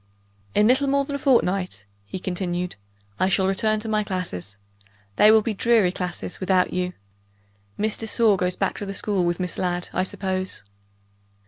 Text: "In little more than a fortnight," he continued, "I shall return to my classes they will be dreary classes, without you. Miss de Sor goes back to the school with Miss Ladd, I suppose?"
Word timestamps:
"In 0.55 0.65
little 0.67 0.87
more 0.87 1.05
than 1.05 1.15
a 1.15 1.19
fortnight," 1.19 1.85
he 2.05 2.17
continued, 2.17 2.75
"I 3.19 3.29
shall 3.29 3.47
return 3.47 3.79
to 3.81 3.87
my 3.87 4.03
classes 4.03 4.57
they 5.17 5.29
will 5.29 5.43
be 5.43 5.53
dreary 5.53 5.91
classes, 5.91 6.39
without 6.39 6.73
you. 6.73 6.93
Miss 7.77 7.97
de 7.97 8.07
Sor 8.07 8.35
goes 8.35 8.55
back 8.55 8.75
to 8.79 8.85
the 8.87 8.95
school 8.95 9.23
with 9.23 9.39
Miss 9.39 9.59
Ladd, 9.59 9.89
I 9.93 10.01
suppose?" 10.01 10.63